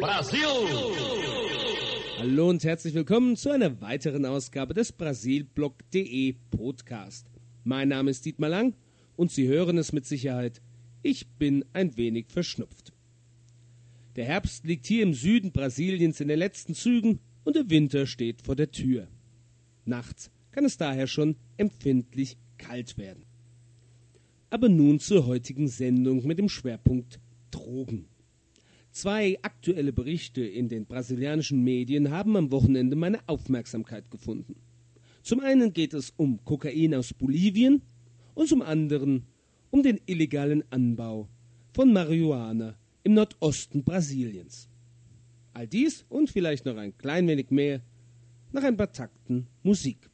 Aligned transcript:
Brasil! 0.00 0.38
Hallo 2.16 2.48
und 2.48 2.64
herzlich 2.64 2.94
willkommen 2.94 3.36
zu 3.36 3.50
einer 3.50 3.82
weiteren 3.82 4.24
Ausgabe 4.24 4.72
des 4.72 4.90
Brasilblog.de 4.92 6.34
Podcast. 6.50 7.26
Mein 7.62 7.88
Name 7.88 8.10
ist 8.10 8.24
Dietmar 8.24 8.48
Lang 8.48 8.74
und 9.16 9.30
Sie 9.30 9.46
hören 9.46 9.76
es 9.76 9.92
mit 9.92 10.06
Sicherheit. 10.06 10.62
Ich 11.02 11.28
bin 11.28 11.62
ein 11.74 11.94
wenig 11.98 12.28
verschnupft. 12.28 12.94
Der 14.16 14.24
Herbst 14.24 14.64
liegt 14.64 14.86
hier 14.86 15.02
im 15.02 15.12
Süden 15.12 15.52
Brasiliens 15.52 16.20
in 16.20 16.28
den 16.28 16.38
letzten 16.38 16.74
Zügen 16.74 17.20
und 17.44 17.54
der 17.54 17.68
Winter 17.68 18.06
steht 18.06 18.40
vor 18.40 18.56
der 18.56 18.70
Tür. 18.70 19.08
Nachts 19.84 20.30
kann 20.52 20.64
es 20.64 20.78
daher 20.78 21.06
schon 21.06 21.36
empfindlich 21.58 22.38
kalt 22.56 22.96
werden. 22.96 23.26
Aber 24.48 24.70
nun 24.70 25.00
zur 25.00 25.26
heutigen 25.26 25.68
Sendung 25.68 26.26
mit 26.26 26.38
dem 26.38 26.48
Schwerpunkt 26.48 27.20
Drogen. 27.50 28.06
Zwei 28.94 29.40
aktuelle 29.42 29.92
Berichte 29.92 30.46
in 30.46 30.68
den 30.68 30.86
brasilianischen 30.86 31.64
Medien 31.64 32.12
haben 32.12 32.36
am 32.36 32.52
Wochenende 32.52 32.94
meine 32.94 33.28
Aufmerksamkeit 33.28 34.08
gefunden. 34.08 34.54
Zum 35.20 35.40
einen 35.40 35.72
geht 35.72 35.94
es 35.94 36.14
um 36.16 36.44
Kokain 36.44 36.94
aus 36.94 37.12
Bolivien 37.12 37.82
und 38.34 38.48
zum 38.48 38.62
anderen 38.62 39.26
um 39.72 39.82
den 39.82 40.00
illegalen 40.06 40.62
Anbau 40.70 41.28
von 41.72 41.92
Marihuana 41.92 42.76
im 43.02 43.14
Nordosten 43.14 43.82
Brasiliens. 43.82 44.68
All 45.54 45.66
dies 45.66 46.06
und 46.08 46.30
vielleicht 46.30 46.64
noch 46.64 46.76
ein 46.76 46.96
klein 46.96 47.26
wenig 47.26 47.50
mehr 47.50 47.82
nach 48.52 48.62
ein 48.62 48.76
paar 48.76 48.92
Takten 48.92 49.48
Musik. 49.64 50.08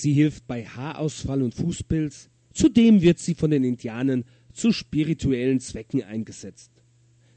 Sie 0.00 0.14
hilft 0.14 0.46
bei 0.46 0.64
Haarausfall 0.64 1.42
und 1.42 1.54
Fußpilz. 1.54 2.30
Zudem 2.54 3.02
wird 3.02 3.18
sie 3.18 3.34
von 3.34 3.50
den 3.50 3.64
Indianern 3.64 4.24
zu 4.50 4.72
spirituellen 4.72 5.60
Zwecken 5.60 6.02
eingesetzt. 6.02 6.72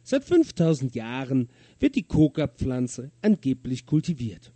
Seit 0.01 0.23
5000 0.23 0.95
Jahren 0.95 1.49
wird 1.79 1.95
die 1.95 2.03
Coca-Pflanze 2.03 3.11
angeblich 3.21 3.85
kultiviert. 3.85 4.53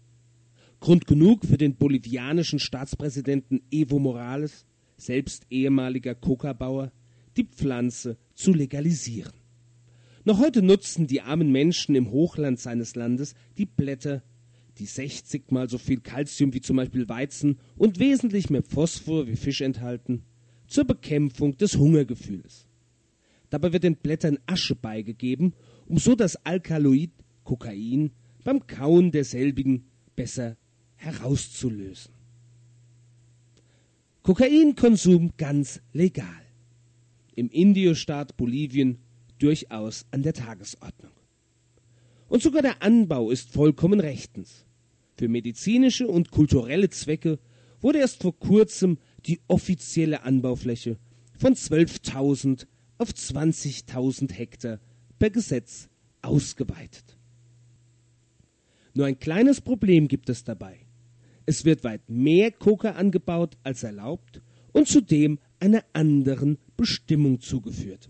Grund 0.79 1.05
genug 1.05 1.43
für 1.43 1.57
den 1.57 1.75
bolivianischen 1.75 2.59
Staatspräsidenten 2.59 3.61
Evo 3.71 3.99
Morales, 3.99 4.65
selbst 4.95 5.45
ehemaliger 5.49 6.15
Coca-Bauer, 6.15 6.93
die 7.35 7.43
Pflanze 7.43 8.17
zu 8.35 8.53
legalisieren. 8.53 9.33
Noch 10.23 10.39
heute 10.39 10.61
nutzen 10.61 11.07
die 11.07 11.19
armen 11.19 11.51
Menschen 11.51 11.93
im 11.93 12.09
Hochland 12.11 12.57
seines 12.57 12.95
Landes 12.95 13.35
die 13.57 13.65
Blätter, 13.65 14.23
die 14.79 14.85
60 14.85 15.51
mal 15.51 15.69
so 15.69 15.77
viel 15.77 15.99
Kalzium 15.99 16.53
wie 16.53 16.61
zum 16.61 16.77
Beispiel 16.77 17.09
Weizen 17.09 17.59
und 17.75 17.99
wesentlich 17.99 18.49
mehr 18.49 18.63
Phosphor 18.63 19.27
wie 19.27 19.35
Fisch 19.35 19.61
enthalten, 19.61 20.23
zur 20.67 20.85
Bekämpfung 20.85 21.57
des 21.57 21.77
Hungergefühls. 21.77 22.67
Dabei 23.49 23.73
wird 23.73 23.83
den 23.83 23.95
Blättern 23.95 24.39
Asche 24.45 24.75
beigegeben, 24.75 25.53
um 25.85 25.97
so 25.97 26.15
das 26.15 26.35
Alkaloid 26.45 27.11
Kokain 27.43 28.11
beim 28.43 28.67
Kauen 28.67 29.11
derselbigen 29.11 29.85
besser 30.15 30.57
herauszulösen. 30.95 32.13
Kokainkonsum 34.23 35.31
ganz 35.37 35.81
legal. 35.93 36.27
Im 37.35 37.49
Indiostaat 37.49 38.35
Bolivien 38.35 38.97
durchaus 39.39 40.05
an 40.11 40.23
der 40.23 40.33
Tagesordnung. 40.33 41.13
Und 42.27 42.41
sogar 42.41 42.61
der 42.61 42.83
Anbau 42.83 43.31
ist 43.31 43.49
vollkommen 43.49 44.01
rechtens. 44.01 44.66
Für 45.17 45.27
medizinische 45.27 46.07
und 46.07 46.29
kulturelle 46.29 46.89
Zwecke 46.89 47.39
wurde 47.81 47.99
erst 47.99 48.21
vor 48.21 48.37
kurzem 48.37 48.99
die 49.25 49.39
offizielle 49.47 50.21
Anbaufläche 50.23 50.97
von 51.37 51.55
12.000 51.55 52.67
auf 52.99 53.09
20.000 53.09 54.31
Hektar 54.31 54.79
per 55.17 55.31
Gesetz 55.31 55.89
ausgeweitet. 56.21 57.17
Nur 58.93 59.07
ein 59.07 59.19
kleines 59.19 59.61
Problem 59.61 60.07
gibt 60.07 60.29
es 60.29 60.43
dabei. 60.43 60.79
Es 61.45 61.65
wird 61.65 61.83
weit 61.83 62.09
mehr 62.09 62.51
Coca 62.51 62.91
angebaut 62.91 63.57
als 63.63 63.83
erlaubt 63.83 64.41
und 64.71 64.87
zudem 64.87 65.39
einer 65.59 65.83
anderen 65.93 66.57
Bestimmung 66.75 67.39
zugeführt. 67.39 68.09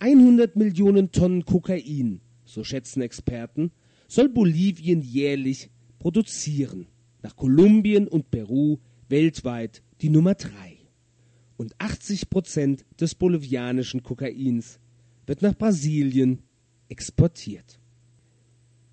100 0.00 0.56
Millionen 0.56 1.12
Tonnen 1.12 1.44
Kokain, 1.44 2.20
so 2.44 2.64
schätzen 2.64 3.02
Experten, 3.02 3.70
soll 4.08 4.28
Bolivien 4.28 5.02
jährlich 5.02 5.70
produzieren. 6.00 6.88
Nach 7.22 7.36
Kolumbien 7.36 8.08
und 8.08 8.32
Peru 8.32 8.78
weltweit 9.08 9.82
die 10.00 10.10
Nummer 10.10 10.34
drei. 10.34 10.78
Und 11.56 11.74
80 11.78 12.30
Prozent 12.30 12.84
des 12.98 13.14
bolivianischen 13.14 14.02
Kokains 14.02 14.80
wird 15.26 15.42
nach 15.42 15.54
Brasilien 15.54 16.42
exportiert. 16.88 17.78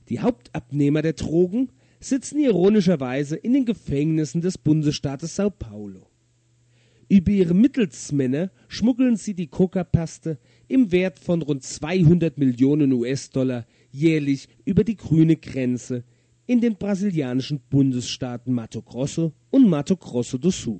Die 0.09 0.19
Hauptabnehmer 0.19 1.01
der 1.01 1.13
Drogen 1.13 1.71
sitzen 2.00 2.39
ironischerweise 2.39 3.36
in 3.36 3.53
den 3.53 3.65
Gefängnissen 3.65 4.42
des 4.42 4.57
Bundesstaates 4.57 5.36
Sao 5.36 5.50
Paulo. 5.50 6.07
Über 7.10 7.31
ihre 7.31 7.53
Mittelsmänner 7.53 8.51
schmuggeln 8.68 9.15
sie 9.15 9.33
die 9.33 9.48
Coca-Paste 9.48 10.38
im 10.68 10.92
Wert 10.92 11.19
von 11.19 11.42
rund 11.42 11.63
200 11.63 12.38
Millionen 12.38 12.92
US-Dollar 12.92 13.65
jährlich 13.92 14.50
über 14.65 14.83
die 14.83 14.98
grüne 14.98 15.38
Grenze 15.38 16.03
in 16.47 16.61
den 16.61 16.75
brasilianischen 16.75 17.59
Bundesstaaten 17.69 18.53
Mato 18.53 18.81
Grosso 18.81 19.33
und 19.51 19.69
Mato 19.69 19.95
Grosso 19.95 20.38
do 20.38 20.49
Sul. 20.49 20.79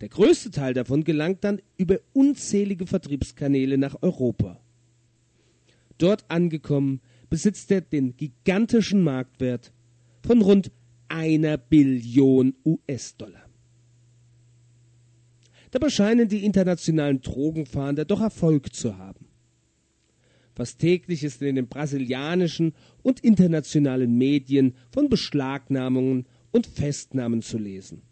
Der 0.00 0.08
größte 0.08 0.50
Teil 0.50 0.74
davon 0.74 1.04
gelangt 1.04 1.42
dann 1.44 1.60
über 1.76 1.98
unzählige 2.12 2.86
Vertriebskanäle 2.86 3.78
nach 3.78 3.96
Europa. 4.02 4.60
Dort 5.98 6.24
angekommen 6.28 7.00
besitzt 7.30 7.70
er 7.70 7.80
den 7.80 8.16
gigantischen 8.16 9.02
Marktwert 9.02 9.72
von 10.26 10.42
rund 10.42 10.70
einer 11.08 11.56
Billion 11.56 12.54
US-Dollar. 12.64 13.48
Dabei 15.70 15.90
scheinen 15.90 16.28
die 16.28 16.44
internationalen 16.44 17.20
Drogenfahnder 17.20 18.04
doch 18.04 18.20
Erfolg 18.20 18.74
zu 18.74 18.96
haben. 18.96 19.27
Fast 20.58 20.80
täglich 20.80 21.22
ist 21.22 21.40
in 21.40 21.54
den 21.54 21.68
brasilianischen 21.68 22.72
und 23.04 23.20
internationalen 23.20 24.18
Medien 24.18 24.74
von 24.90 25.08
Beschlagnahmungen 25.08 26.26
und 26.50 26.66
Festnahmen 26.66 27.42
zu 27.42 27.58
lesen. 27.58 28.02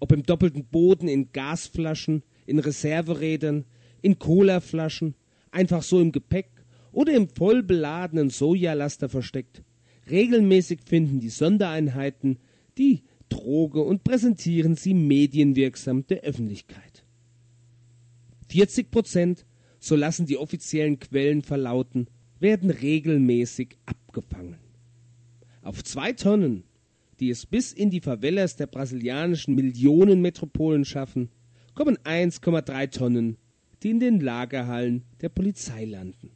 Ob 0.00 0.10
im 0.10 0.24
doppelten 0.24 0.64
Boden, 0.64 1.06
in 1.06 1.30
Gasflaschen, 1.30 2.24
in 2.46 2.58
Reserverädern, 2.58 3.64
in 4.00 4.18
Colaflaschen, 4.18 5.14
einfach 5.52 5.84
so 5.84 6.00
im 6.00 6.10
Gepäck 6.10 6.50
oder 6.90 7.14
im 7.14 7.28
voll 7.28 7.62
beladenen 7.62 8.30
Sojalaster 8.30 9.08
versteckt. 9.08 9.62
Regelmäßig 10.10 10.80
finden 10.84 11.20
die 11.20 11.30
Sondereinheiten 11.30 12.40
die 12.76 13.02
Droge 13.28 13.82
und 13.82 14.02
präsentieren 14.02 14.74
sie 14.74 14.94
medienwirksam 14.94 16.08
der 16.08 16.22
Öffentlichkeit. 16.22 17.04
40 18.48 18.90
Prozent, 18.90 19.46
so 19.82 19.96
lassen 19.96 20.26
die 20.26 20.36
offiziellen 20.36 21.00
Quellen 21.00 21.42
verlauten, 21.42 22.06
werden 22.38 22.70
regelmäßig 22.70 23.76
abgefangen. 23.84 24.58
Auf 25.60 25.82
zwei 25.82 26.12
Tonnen, 26.12 26.62
die 27.18 27.30
es 27.30 27.46
bis 27.46 27.72
in 27.72 27.90
die 27.90 28.00
Favelas 28.00 28.54
der 28.54 28.68
brasilianischen 28.68 29.56
Millionenmetropolen 29.56 30.84
schaffen, 30.84 31.30
kommen 31.74 31.98
1,3 31.98 32.90
Tonnen, 32.90 33.36
die 33.82 33.90
in 33.90 33.98
den 33.98 34.20
Lagerhallen 34.20 35.02
der 35.20 35.30
Polizei 35.30 35.84
landen. 35.84 36.30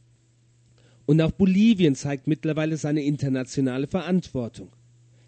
Und 1.05 1.21
auch 1.21 1.31
Bolivien 1.31 1.95
zeigt 1.95 2.27
mittlerweile 2.27 2.75
seine 2.75 3.03
internationale 3.03 3.87
Verantwortung. 3.87 4.73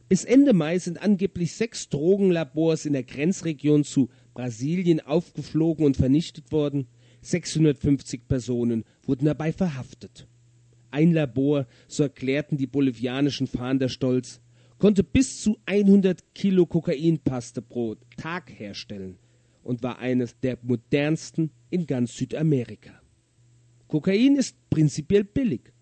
Bis 0.10 0.26
Ende 0.26 0.52
Mai 0.52 0.78
sind 0.78 1.02
angeblich 1.02 1.54
sechs 1.54 1.88
Drogenlabors 1.88 2.86
in 2.86 2.94
der 2.94 3.04
Grenzregion 3.04 3.86
zu 3.86 4.10
Brasilien 4.34 5.00
aufgeflogen 5.00 5.86
und 5.86 5.96
vernichtet 5.96 6.52
worden. 6.52 6.88
650 7.22 8.28
Personen 8.28 8.84
wurden 9.04 9.26
dabei 9.26 9.52
verhaftet. 9.52 10.28
Ein 10.92 11.14
Labor, 11.14 11.68
so 11.88 12.04
erklärten 12.04 12.58
die 12.58 12.68
bolivianischen 12.68 13.48
Fahnder 13.48 13.90
stolz, 13.90 14.42
konnte 14.80 15.04
bis 15.04 15.42
zu 15.42 15.58
100 15.66 16.34
Kilo 16.34 16.66
Kokainpaste 16.66 17.62
pro 17.62 17.96
Tag 18.18 18.52
herstellen 18.58 19.18
und 19.62 19.84
war 19.84 20.00
eines 20.00 20.40
der 20.40 20.58
modernsten 20.62 21.52
in 21.70 21.86
ganz 21.86 22.16
Südamerika. 22.16 23.00
Kokain 23.88 24.36
ist 24.36 24.56
prinzipiell 24.70 25.24
billig. 25.24 25.74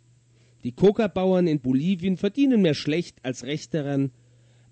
Die 0.63 0.71
Coca-Bauern 0.71 1.47
in 1.47 1.59
Bolivien 1.59 2.17
verdienen 2.17 2.61
mehr 2.61 2.73
schlecht 2.73 3.23
als 3.23 3.43
recht 3.43 3.73
daran. 3.73 4.11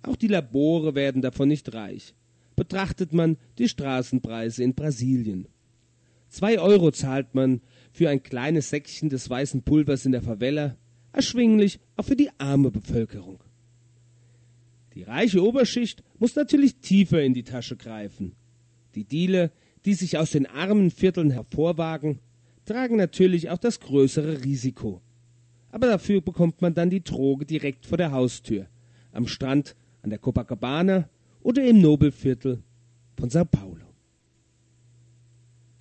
Auch 0.01 0.15
die 0.15 0.27
Labore 0.27 0.95
werden 0.95 1.21
davon 1.21 1.47
nicht 1.47 1.73
reich. 1.73 2.15
Betrachtet 2.55 3.13
man 3.13 3.37
die 3.57 3.69
Straßenpreise 3.69 4.63
in 4.63 4.73
Brasilien. 4.73 5.47
Zwei 6.35 6.59
Euro 6.59 6.91
zahlt 6.91 7.33
man 7.33 7.61
für 7.93 8.09
ein 8.09 8.21
kleines 8.21 8.69
Säckchen 8.69 9.07
des 9.07 9.29
weißen 9.29 9.61
Pulvers 9.61 10.05
in 10.05 10.11
der 10.11 10.21
Favela, 10.21 10.75
erschwinglich 11.13 11.79
auch 11.95 12.03
für 12.03 12.17
die 12.17 12.29
arme 12.37 12.71
Bevölkerung. 12.71 13.41
Die 14.95 15.03
reiche 15.03 15.41
Oberschicht 15.41 16.03
muss 16.19 16.35
natürlich 16.35 16.75
tiefer 16.81 17.23
in 17.23 17.33
die 17.33 17.43
Tasche 17.43 17.77
greifen. 17.77 18.33
Die 18.95 19.05
Dealer, 19.05 19.49
die 19.85 19.93
sich 19.93 20.17
aus 20.17 20.31
den 20.31 20.45
armen 20.45 20.91
Vierteln 20.91 21.31
hervorwagen, 21.31 22.19
tragen 22.65 22.97
natürlich 22.97 23.49
auch 23.49 23.57
das 23.57 23.79
größere 23.79 24.43
Risiko. 24.43 25.01
Aber 25.71 25.87
dafür 25.87 26.19
bekommt 26.19 26.61
man 26.61 26.73
dann 26.73 26.89
die 26.89 27.01
Droge 27.01 27.45
direkt 27.45 27.85
vor 27.85 27.97
der 27.97 28.11
Haustür, 28.11 28.67
am 29.13 29.27
Strand 29.27 29.73
an 30.01 30.09
der 30.09 30.19
Copacabana 30.19 31.07
oder 31.43 31.65
im 31.65 31.79
Nobelviertel 31.79 32.61
von 33.17 33.29
Sao 33.29 33.45
Paulo. 33.45 33.84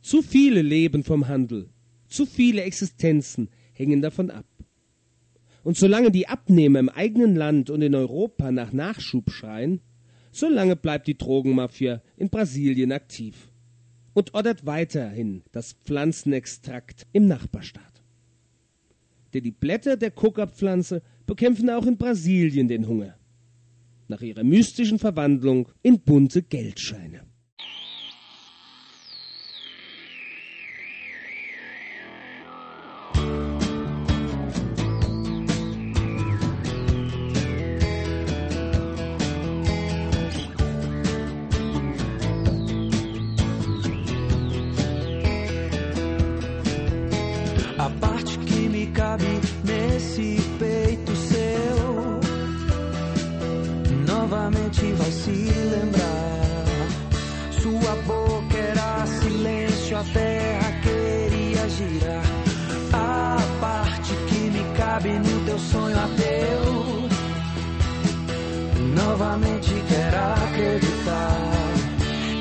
Zu 0.05 0.21
viele 0.21 0.61
leben 0.61 1.03
vom 1.03 1.29
Handel, 1.29 1.71
zu 2.09 2.27
viele 2.27 2.61
Existenzen 2.61 3.49
hängen 3.73 4.03
davon 4.03 4.31
ab. 4.31 4.45
Und 5.63 5.79
solange 5.79 6.11
die 6.11 6.29
Abnehmer 6.29 6.79
im 6.79 6.91
eigenen 6.91 7.37
Land 7.37 7.71
und 7.71 7.81
in 7.81 7.95
Europa 7.95 8.53
nach 8.53 8.71
Nachschub 8.71 9.31
schreien, 9.31 9.81
solange 10.31 10.77
bleibt 10.77 11.07
die 11.07 11.17
Drogenmafia 11.17 12.03
in 12.19 12.29
Brasilien 12.29 12.93
aktiv 12.93 13.51
und 14.13 14.35
ordert 14.35 14.67
weiterhin 14.67 15.43
das 15.53 15.73
Pflanzenextrakt 15.73 17.07
im 17.15 17.27
Nachbarstaat. 17.27 18.03
Denn 19.33 19.43
die 19.43 19.53
Blätter 19.53 19.97
der 19.97 20.11
Coca-Pflanze 20.11 21.01
bekämpfen 21.25 21.71
auch 21.71 21.87
in 21.87 21.97
Brasilien 21.97 22.69
den 22.69 22.87
Hunger. 22.87 23.17
Nach 24.09 24.21
ihrer 24.21 24.45
mystischen 24.45 24.99
Verwandlung 24.99 25.71
in 25.81 25.99
bunte 25.99 26.43
Geldscheine. 26.43 27.23
Sua 57.65 57.97
boca 58.07 58.59
era 58.59 59.07
silêncio, 59.07 59.97
a 59.97 60.05
terra 60.13 60.71
queria 60.83 61.67
girar. 61.71 62.23
A 62.93 63.39
parte 63.59 64.15
que 64.29 64.51
me 64.51 64.77
cabe 64.77 65.19
no 65.19 65.45
teu 65.47 65.59
sonho 65.59 65.99
ateu 65.99 67.09
novamente 68.95 69.83
quero 69.89 70.17
acreditar 70.45 71.41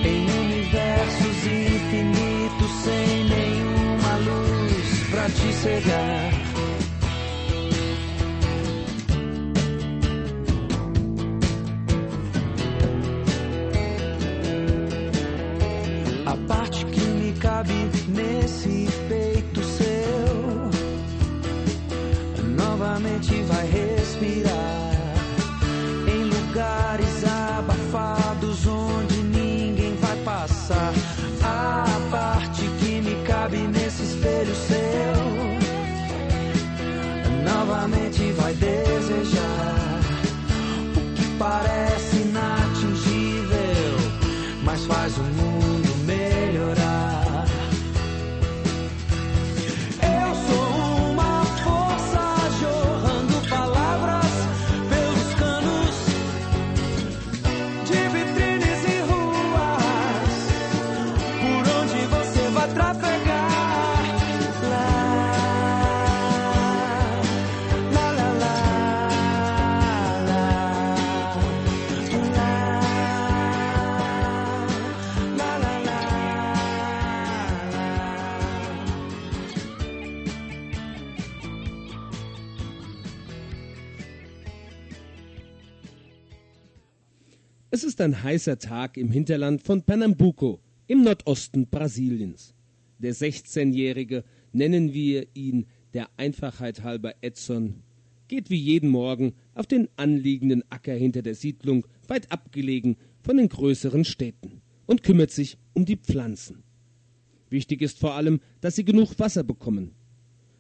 em 0.03 0.29
universos 0.29 1.47
infinitos 1.47 2.71
sem 2.83 3.23
nenhuma 3.29 4.17
luz 4.17 5.09
pra 5.09 5.29
te 5.29 5.53
cegar. 5.53 6.42
Messi 18.13 18.87
Pérez. 19.09 19.32
Ist 87.93 88.01
ein 88.01 88.23
heißer 88.23 88.57
Tag 88.57 88.97
im 88.97 89.11
Hinterland 89.11 89.61
von 89.61 89.83
Pernambuco 89.83 90.59
im 90.87 91.03
Nordosten 91.03 91.67
Brasiliens. 91.67 92.55
Der 92.97 93.13
16-Jährige, 93.13 94.23
nennen 94.51 94.95
wir 94.95 95.27
ihn 95.35 95.67
der 95.93 96.09
Einfachheit 96.17 96.81
halber 96.81 97.13
Edson, 97.21 97.83
geht 98.27 98.49
wie 98.49 98.57
jeden 98.57 98.89
Morgen 98.89 99.33
auf 99.53 99.67
den 99.67 99.89
anliegenden 99.95 100.63
Acker 100.71 100.95
hinter 100.95 101.21
der 101.21 101.35
Siedlung, 101.35 101.85
weit 102.07 102.31
abgelegen 102.31 102.97
von 103.21 103.37
den 103.37 103.47
größeren 103.47 104.05
Städten, 104.05 104.63
und 104.87 105.03
kümmert 105.03 105.29
sich 105.29 105.59
um 105.73 105.85
die 105.85 105.97
Pflanzen. 105.97 106.63
Wichtig 107.51 107.83
ist 107.83 107.99
vor 107.99 108.15
allem, 108.15 108.39
dass 108.59 108.75
sie 108.75 108.85
genug 108.85 109.19
Wasser 109.19 109.43
bekommen. 109.43 109.91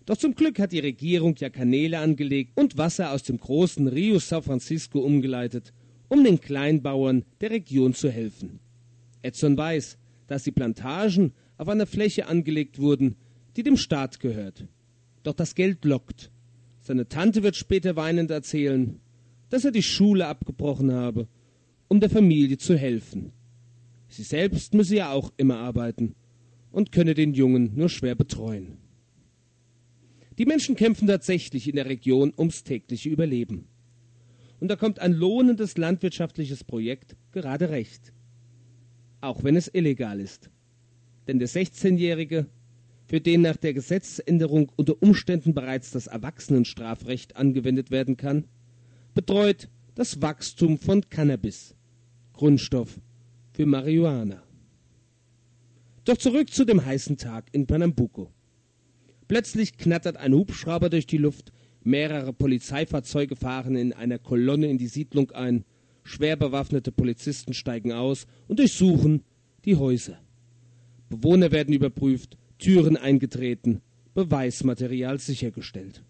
Doch 0.05 0.17
zum 0.17 0.35
Glück 0.35 0.59
hat 0.59 0.71
die 0.71 0.81
Regierung 0.81 1.35
ja 1.39 1.49
Kanäle 1.49 1.97
angelegt 1.97 2.51
und 2.53 2.77
Wasser 2.77 3.11
aus 3.11 3.23
dem 3.23 3.39
großen 3.39 3.87
Rio 3.87 4.17
São 4.17 4.43
Francisco 4.43 4.99
umgeleitet, 4.99 5.73
um 6.09 6.23
den 6.23 6.39
Kleinbauern 6.39 7.25
der 7.41 7.51
Region 7.51 7.93
zu 7.93 8.09
helfen. 8.09 8.59
Edson 9.21 9.57
weiß, 9.57 9.97
dass 10.27 10.43
die 10.43 10.51
Plantagen 10.51 11.33
auf 11.57 11.67
einer 11.67 11.85
Fläche 11.85 12.27
angelegt 12.27 12.79
wurden, 12.79 13.15
die 13.55 13.63
dem 13.63 13.77
Staat 13.77 14.19
gehört. 14.19 14.67
Doch 15.23 15.33
das 15.33 15.55
Geld 15.55 15.85
lockt. 15.85 16.31
Seine 16.79 17.07
Tante 17.07 17.43
wird 17.43 17.55
später 17.55 17.95
weinend 17.95 18.31
erzählen, 18.31 18.99
dass 19.49 19.65
er 19.65 19.71
die 19.71 19.83
Schule 19.83 20.27
abgebrochen 20.27 20.91
habe, 20.91 21.27
um 21.87 21.99
der 21.99 22.09
Familie 22.09 22.57
zu 22.57 22.77
helfen. 22.77 23.31
Sie 24.09 24.23
selbst 24.23 24.73
müsse 24.73 24.97
ja 24.97 25.11
auch 25.11 25.31
immer 25.37 25.57
arbeiten 25.57 26.15
und 26.71 26.91
könne 26.91 27.13
den 27.13 27.33
Jungen 27.33 27.71
nur 27.75 27.89
schwer 27.89 28.15
betreuen. 28.15 28.77
Die 30.37 30.45
Menschen 30.45 30.75
kämpfen 30.75 31.07
tatsächlich 31.07 31.67
in 31.67 31.75
der 31.75 31.85
Region 31.85 32.33
ums 32.37 32.63
tägliche 32.63 33.09
Überleben. 33.09 33.67
Und 34.63 34.69
da 34.69 34.77
kommt 34.77 34.99
ein 34.99 35.11
lohnendes 35.11 35.77
landwirtschaftliches 35.77 36.63
Projekt 36.63 37.17
gerade 37.33 37.69
recht. 37.69 38.13
Auch 39.19 39.43
wenn 39.43 39.57
es 39.57 39.67
illegal 39.67 40.21
ist. 40.21 40.51
Denn 41.27 41.37
der 41.37 41.49
16-Jährige, 41.49 42.45
für 43.05 43.19
den 43.19 43.41
nach 43.41 43.57
der 43.57 43.73
Gesetzesänderung 43.73 44.71
unter 44.77 45.03
Umständen 45.03 45.53
bereits 45.53 45.91
das 45.91 46.07
Erwachsenenstrafrecht 46.07 47.35
angewendet 47.35 47.91
werden 47.91 48.15
kann, 48.15 48.45
betreut 49.13 49.67
das 49.95 50.21
Wachstum 50.21 50.77
von 50.77 51.09
Cannabis, 51.09 51.75
Grundstoff 52.31 53.01
für 53.51 53.65
Marihuana. 53.65 54.43
Doch 56.05 56.15
zurück 56.15 56.51
zu 56.51 56.63
dem 56.63 56.85
heißen 56.85 57.17
Tag 57.17 57.49
in 57.51 57.67
Pernambuco. 57.67 58.31
Plötzlich 59.27 59.75
knattert 59.75 60.15
ein 60.15 60.33
Hubschrauber 60.33 60.89
durch 60.89 61.05
die 61.05 61.17
Luft, 61.17 61.51
mehrere 61.85 62.33
Polizeifahrzeuge 62.33 63.35
fahren 63.35 63.75
in 63.75 63.93
einer 63.93 64.19
Kolonne 64.19 64.67
in 64.67 64.77
die 64.77 64.87
Siedlung 64.87 65.31
ein, 65.31 65.65
schwer 66.03 66.35
bewaffnete 66.35 66.91
Polizisten 66.91 67.53
steigen 67.53 67.91
aus 67.91 68.27
und 68.47 68.59
durchsuchen 68.59 69.23
die 69.65 69.75
Häuser. 69.75 70.19
Bewohner 71.09 71.51
werden 71.51 71.73
überprüft, 71.73 72.37
Türen 72.57 72.97
eingetreten, 72.97 73.81
Beweismaterial 74.13 75.19
sichergestellt. 75.19 76.03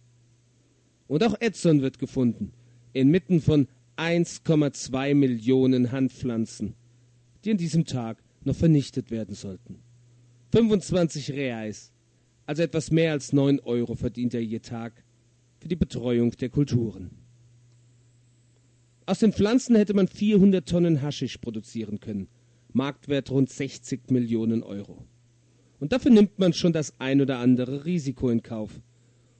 Und 1.07 1.23
auch 1.23 1.35
Edson 1.39 1.81
wird 1.81 1.99
gefunden, 1.99 2.53
inmitten 2.93 3.41
von 3.41 3.67
1,2 3.97 5.13
Millionen 5.13 5.91
Handpflanzen, 5.91 6.75
die 7.43 7.51
an 7.51 7.57
diesem 7.57 7.85
Tag 7.85 8.23
noch 8.43 8.55
vernichtet 8.55 9.11
werden 9.11 9.35
sollten. 9.35 9.79
25 10.51 11.31
Reais, 11.31 11.91
also 12.45 12.63
etwas 12.63 12.91
mehr 12.91 13.11
als 13.11 13.33
9 13.33 13.59
Euro 13.61 13.95
verdient 13.95 14.33
er 14.33 14.43
je 14.43 14.59
Tag 14.59 15.03
für 15.63 15.69
die 15.69 15.77
Betreuung 15.77 16.31
der 16.31 16.49
Kulturen. 16.49 17.11
Aus 19.05 19.19
den 19.19 19.31
Pflanzen 19.31 19.77
hätte 19.77 19.93
man 19.93 20.09
400 20.09 20.67
Tonnen 20.67 21.01
Haschisch 21.01 21.37
produzieren 21.37 22.01
können, 22.01 22.27
Marktwert 22.73 23.31
rund 23.31 23.49
60 23.49 24.11
Millionen 24.11 24.61
Euro. 24.61 25.05
Und 25.79 25.93
dafür 25.93 26.11
nimmt 26.11 26.37
man 26.37 26.51
schon 26.51 26.73
das 26.73 26.99
ein 26.99 27.21
oder 27.21 27.37
andere 27.39 27.85
Risiko 27.85 28.29
in 28.29 28.43
Kauf, 28.43 28.81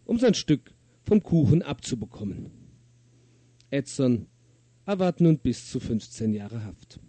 um 0.06 0.18
sein 0.18 0.34
Stück 0.34 0.74
vom 1.04 1.22
Kuchen 1.22 1.62
abzubekommen. 1.62 2.52
Edson 3.70 4.28
erwartet 4.86 5.22
nun 5.22 5.40
bis 5.40 5.70
zu 5.70 5.82
15 5.82 6.34
Jahre 6.34 6.64
Haft. 6.64 7.02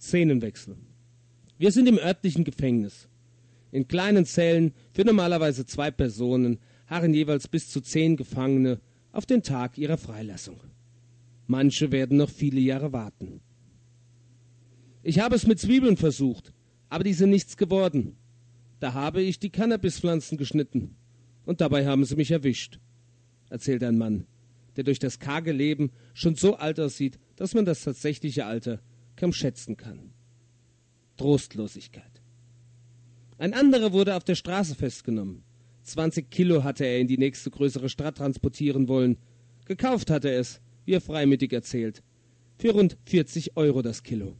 Szenenwechsel. 0.00 0.76
Wir 1.58 1.72
sind 1.72 1.88
im 1.88 1.98
örtlichen 1.98 2.44
Gefängnis. 2.44 3.06
In 3.70 3.86
kleinen 3.86 4.24
Zellen 4.24 4.72
für 4.94 5.04
normalerweise 5.04 5.66
zwei 5.66 5.90
Personen 5.90 6.58
harren 6.90 7.14
jeweils 7.14 7.48
bis 7.48 7.70
zu 7.70 7.80
zehn 7.80 8.16
Gefangene 8.16 8.80
auf 9.12 9.24
den 9.24 9.42
Tag 9.42 9.78
ihrer 9.78 9.96
Freilassung. 9.96 10.60
Manche 11.46 11.92
werden 11.92 12.18
noch 12.18 12.30
viele 12.30 12.60
Jahre 12.60 12.92
warten. 12.92 13.40
Ich 15.02 15.20
habe 15.20 15.36
es 15.36 15.46
mit 15.46 15.58
Zwiebeln 15.58 15.96
versucht, 15.96 16.52
aber 16.88 17.04
die 17.04 17.14
sind 17.14 17.30
nichts 17.30 17.56
geworden. 17.56 18.16
Da 18.80 18.92
habe 18.92 19.22
ich 19.22 19.38
die 19.38 19.50
Cannabispflanzen 19.50 20.36
geschnitten. 20.36 20.96
Und 21.46 21.60
dabei 21.60 21.86
haben 21.86 22.04
sie 22.04 22.16
mich 22.16 22.30
erwischt, 22.30 22.80
erzählt 23.48 23.82
ein 23.82 23.96
Mann, 23.96 24.26
der 24.76 24.84
durch 24.84 24.98
das 24.98 25.18
karge 25.18 25.52
Leben 25.52 25.90
schon 26.12 26.34
so 26.34 26.56
alt 26.56 26.78
aussieht, 26.78 27.18
dass 27.36 27.54
man 27.54 27.64
das 27.64 27.82
tatsächliche 27.82 28.46
Alter 28.46 28.80
kaum 29.16 29.32
schätzen 29.32 29.76
kann. 29.76 30.12
Trostlosigkeit. 31.16 32.22
Ein 33.38 33.54
anderer 33.54 33.92
wurde 33.92 34.16
auf 34.16 34.24
der 34.24 34.34
Straße 34.34 34.74
festgenommen. 34.74 35.44
20 35.90 36.30
Kilo 36.30 36.64
hatte 36.64 36.84
er 36.84 36.98
in 36.98 37.08
die 37.08 37.18
nächste 37.18 37.50
größere 37.50 37.88
Stadt 37.88 38.18
transportieren 38.18 38.88
wollen. 38.88 39.16
Gekauft 39.64 40.10
hatte 40.10 40.30
er 40.30 40.40
es, 40.40 40.60
wie 40.84 40.92
er 40.92 41.00
freimütig 41.00 41.52
erzählt, 41.52 42.02
für 42.58 42.70
rund 42.70 42.96
40 43.06 43.56
Euro 43.56 43.82
das 43.82 44.02
Kilo. 44.02 44.36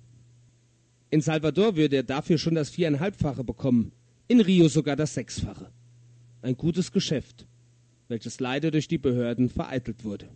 In 1.10 1.20
Salvador 1.20 1.76
würde 1.76 1.96
er 1.96 2.02
dafür 2.02 2.38
schon 2.38 2.54
das 2.54 2.70
viereinhalbfache 2.70 3.42
bekommen, 3.42 3.92
in 4.28 4.40
Rio 4.40 4.68
sogar 4.68 4.96
das 4.96 5.14
sechsfache. 5.14 5.70
Ein 6.42 6.56
gutes 6.56 6.92
Geschäft, 6.92 7.46
welches 8.08 8.40
leider 8.40 8.70
durch 8.70 8.88
die 8.88 8.98
Behörden 8.98 9.48
vereitelt 9.48 10.04
wurde. 10.04 10.28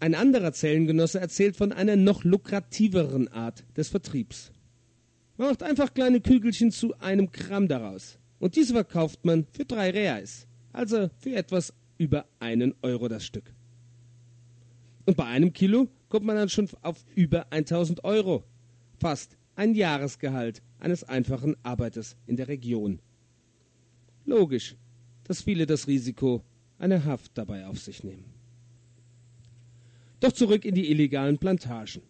Ein 0.00 0.14
anderer 0.14 0.52
Zellengenosse 0.52 1.20
erzählt 1.20 1.56
von 1.56 1.72
einer 1.72 1.96
noch 1.96 2.24
lukrativeren 2.24 3.28
Art 3.28 3.64
des 3.76 3.88
Vertriebs. 3.88 4.52
Man 5.36 5.48
macht 5.50 5.62
einfach 5.62 5.94
kleine 5.94 6.20
Kügelchen 6.20 6.70
zu 6.70 6.98
einem 6.98 7.30
Gramm 7.30 7.68
daraus. 7.68 8.18
Und 8.38 8.56
diese 8.56 8.72
verkauft 8.72 9.24
man 9.24 9.46
für 9.52 9.64
drei 9.64 9.90
Reais, 9.90 10.46
also 10.72 11.10
für 11.18 11.34
etwas 11.34 11.72
über 11.96 12.26
einen 12.38 12.74
Euro 12.82 13.08
das 13.08 13.24
Stück. 13.24 13.52
Und 15.06 15.16
bei 15.16 15.24
einem 15.24 15.52
Kilo 15.52 15.88
kommt 16.08 16.26
man 16.26 16.36
dann 16.36 16.48
schon 16.48 16.68
auf 16.82 17.04
über 17.14 17.50
1000 17.52 18.04
Euro. 18.04 18.44
Fast 18.98 19.36
ein 19.56 19.74
Jahresgehalt 19.74 20.62
eines 20.78 21.04
einfachen 21.04 21.56
Arbeiters 21.62 22.16
in 22.26 22.36
der 22.36 22.48
Region. 22.48 23.00
Logisch, 24.24 24.76
dass 25.24 25.42
viele 25.42 25.66
das 25.66 25.88
Risiko 25.88 26.44
einer 26.78 27.04
Haft 27.04 27.36
dabei 27.36 27.66
auf 27.66 27.78
sich 27.78 28.04
nehmen. 28.04 28.24
Doch 30.20 30.32
zurück 30.32 30.64
in 30.64 30.74
die 30.74 30.90
illegalen 30.90 31.38
Plantagen. 31.38 32.02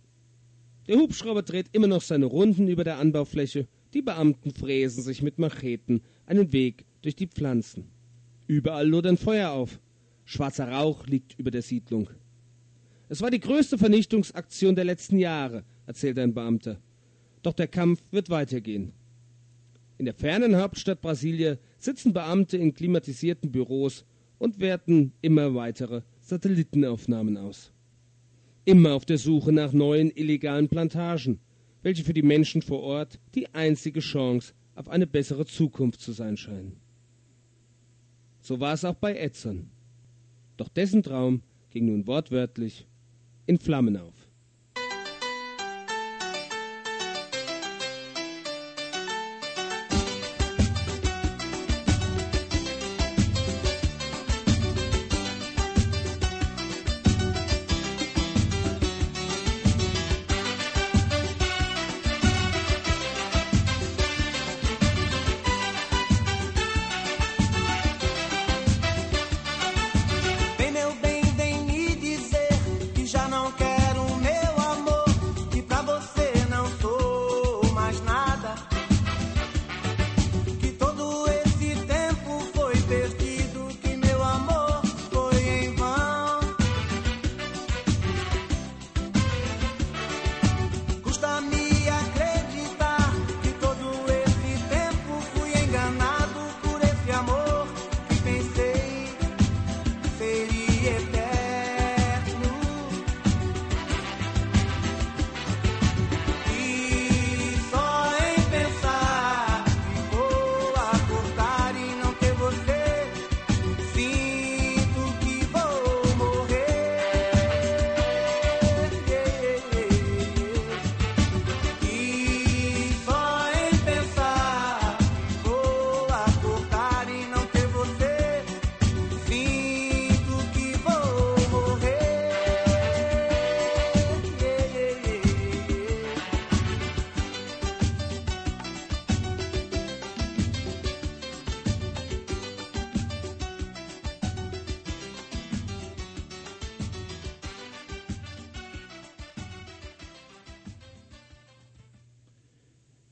Der 0.86 0.96
Hubschrauber 0.96 1.42
dreht 1.42 1.68
immer 1.72 1.86
noch 1.86 2.02
seine 2.02 2.26
Runden 2.26 2.68
über 2.68 2.84
der 2.84 2.98
Anbaufläche, 2.98 3.68
die 3.94 4.02
Beamten 4.02 4.50
fräsen 4.50 5.02
sich 5.02 5.22
mit 5.22 5.38
Macheten 5.38 6.02
einen 6.26 6.52
Weg 6.52 6.84
durch 7.02 7.16
die 7.16 7.26
Pflanzen. 7.26 7.84
Überall 8.46 8.88
lodern 8.88 9.16
Feuer 9.16 9.50
auf. 9.50 9.80
Schwarzer 10.24 10.70
Rauch 10.70 11.06
liegt 11.06 11.38
über 11.38 11.50
der 11.50 11.62
Siedlung. 11.62 12.10
Es 13.08 13.22
war 13.22 13.30
die 13.30 13.40
größte 13.40 13.78
Vernichtungsaktion 13.78 14.74
der 14.74 14.84
letzten 14.84 15.18
Jahre, 15.18 15.64
erzählt 15.86 16.18
ein 16.18 16.34
Beamter. 16.34 16.78
Doch 17.42 17.54
der 17.54 17.68
Kampf 17.68 18.02
wird 18.10 18.28
weitergehen. 18.28 18.92
In 19.96 20.04
der 20.04 20.14
fernen 20.14 20.56
Hauptstadt 20.56 21.00
Brasilia 21.00 21.56
sitzen 21.78 22.12
Beamte 22.12 22.58
in 22.58 22.74
klimatisierten 22.74 23.50
Büros 23.50 24.04
und 24.38 24.60
werten 24.60 25.12
immer 25.22 25.54
weitere 25.54 26.02
Satellitenaufnahmen 26.20 27.36
aus. 27.38 27.72
Immer 28.64 28.94
auf 28.94 29.06
der 29.06 29.18
Suche 29.18 29.50
nach 29.50 29.72
neuen 29.72 30.10
illegalen 30.14 30.68
Plantagen, 30.68 31.40
welche 31.82 32.04
für 32.04 32.14
die 32.14 32.22
Menschen 32.22 32.62
vor 32.62 32.82
Ort 32.82 33.18
die 33.34 33.54
einzige 33.54 34.00
Chance 34.00 34.52
auf 34.74 34.88
eine 34.88 35.06
bessere 35.06 35.46
Zukunft 35.46 36.00
zu 36.00 36.12
sein 36.12 36.36
scheinen. 36.36 36.76
So 38.40 38.60
war 38.60 38.72
es 38.72 38.84
auch 38.84 38.94
bei 38.94 39.16
Edson. 39.16 39.70
Doch 40.56 40.68
dessen 40.68 41.02
Traum 41.02 41.42
ging 41.70 41.86
nun 41.86 42.06
wortwörtlich 42.06 42.86
in 43.46 43.58
Flammen 43.58 43.96
auf. 43.96 44.17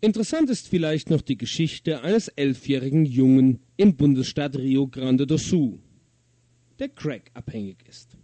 Interessant 0.07 0.51
ist 0.51 0.69
vielleicht 0.69 1.11
noch 1.11 1.21
die 1.21 1.37
Geschichte 1.37 2.03
eines 2.03 2.29
elfjährigen 2.29 3.07
Jungen 3.07 3.59
im 3.77 3.97
Bundesstaat 3.97 4.55
Rio 4.55 4.87
Grande 4.87 5.27
do 5.27 5.37
Sul, 5.37 5.81
der 6.79 6.91
Crack 6.91 7.33
abhängig 7.35 7.79
ist. 7.89 8.17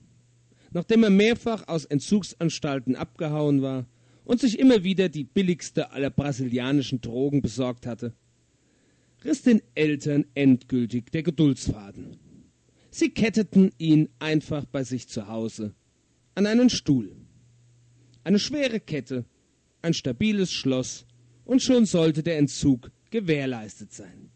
Nachdem 0.70 1.02
er 1.02 1.10
mehrfach 1.10 1.66
aus 1.66 1.84
Entzugsanstalten 1.84 2.94
abgehauen 2.94 3.62
war 3.62 3.86
und 4.24 4.40
sich 4.40 4.60
immer 4.60 4.84
wieder 4.84 5.08
die 5.08 5.24
billigste 5.24 5.90
aller 5.90 6.10
brasilianischen 6.10 7.00
Drogen 7.00 7.42
besorgt 7.42 7.84
hatte, 7.84 8.14
riss 9.24 9.42
den 9.42 9.60
Eltern 9.74 10.24
endgültig 10.34 11.10
der 11.10 11.24
Geduldsfaden. 11.24 12.16
Sie 12.92 13.10
ketteten 13.10 13.72
ihn 13.78 14.08
einfach 14.20 14.66
bei 14.66 14.84
sich 14.84 15.08
zu 15.08 15.26
Hause 15.26 15.74
an 16.36 16.46
einen 16.46 16.70
Stuhl. 16.70 17.10
Eine 18.22 18.38
schwere 18.38 18.78
Kette, 18.78 19.24
ein 19.82 19.94
stabiles 19.94 20.52
Schloss 20.52 21.06
und 21.44 21.62
schon 21.62 21.86
sollte 21.86 22.22
der 22.22 22.38
Entzug 22.38 22.90
gewährleistet 23.10 23.92
sein. 23.92 24.30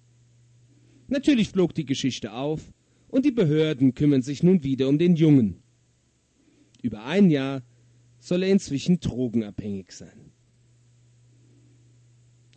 Natürlich 1.08 1.50
flog 1.50 1.74
die 1.74 1.84
Geschichte 1.84 2.32
auf 2.32 2.72
und 3.08 3.24
die 3.24 3.30
Behörden 3.30 3.94
kümmern 3.94 4.22
sich 4.22 4.42
nun 4.42 4.62
wieder 4.62 4.88
um 4.88 4.98
den 4.98 5.16
Jungen. 5.16 5.62
Über 6.82 7.04
ein 7.04 7.30
Jahr 7.30 7.62
soll 8.18 8.42
er 8.42 8.50
inzwischen 8.50 9.00
drogenabhängig 9.00 9.92
sein. 9.92 10.32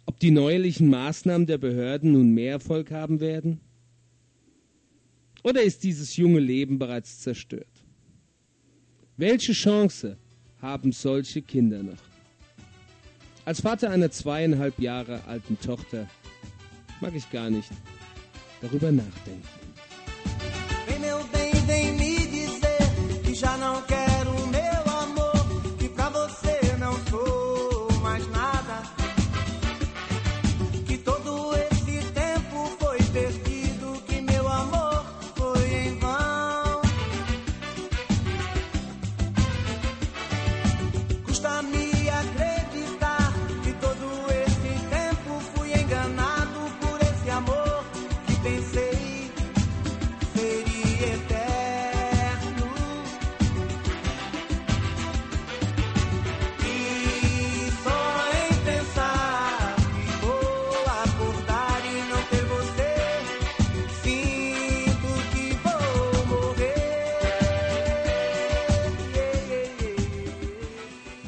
Ob 0.05 0.19
die 0.19 0.31
neuerlichen 0.31 0.89
Maßnahmen 0.89 1.45
der 1.45 1.59
Behörden 1.59 2.13
nun 2.13 2.33
mehr 2.33 2.53
Erfolg 2.53 2.91
haben 2.91 3.19
werden? 3.19 3.61
Oder 5.43 5.61
ist 5.61 5.83
dieses 5.83 6.17
junge 6.17 6.39
Leben 6.39 6.79
bereits 6.79 7.19
zerstört? 7.19 7.85
Welche 9.15 9.53
Chance 9.53 10.17
haben 10.57 10.91
solche 10.91 11.41
Kinder 11.41 11.83
noch? 11.83 12.08
Als 13.45 13.61
Vater 13.61 13.89
einer 13.89 14.11
zweieinhalb 14.11 14.79
Jahre 14.79 15.21
alten 15.25 15.59
Tochter 15.59 16.07
mag 17.01 17.13
ich 17.15 17.29
gar 17.31 17.49
nicht 17.49 17.69
darüber 18.61 18.91
nachdenken. 18.91 19.68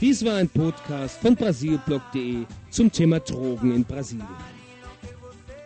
Dies 0.02 0.26
war 0.26 0.38
ein 0.38 0.50
Podcast 0.50 1.22
von 1.22 1.36
brasilblog.de 1.36 2.46
zum 2.72 2.92
Thema 2.92 3.20
Drogen 3.20 3.76
in 3.76 3.86
Brasilien. 3.86 4.28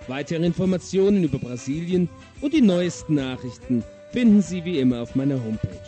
Weitere 0.10 0.46
Informationen 0.46 1.24
über 1.24 1.40
Brasilien 1.40 2.10
und 2.42 2.54
die 2.54 2.60
neuesten 2.60 3.16
Nachrichten 3.16 3.82
finden 4.12 4.42
Sie 4.42 4.66
wie 4.66 4.80
immer 4.80 5.04
auf 5.04 5.16
meiner 5.16 5.42
Homepage. 5.42 5.80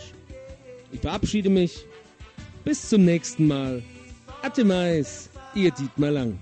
Ich 0.90 1.00
verabschiede 1.00 1.50
mich. 1.50 1.84
Bis 2.64 2.88
zum 2.88 3.04
nächsten 3.04 3.46
Mal. 3.46 3.82
Até 4.42 4.64
mais, 4.64 5.28
Ihr 5.54 5.70
Dietmar 5.70 6.10
Lang. 6.10 6.38